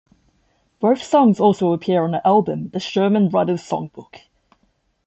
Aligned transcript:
Both 0.79 1.03
songs 1.03 1.39
also 1.39 1.73
appear 1.73 2.01
on 2.03 2.09
the 2.09 2.25
album 2.25 2.69
"The 2.69 2.79
Sherman 2.79 3.29
Brothers 3.29 3.61
Songbook". 3.61 4.21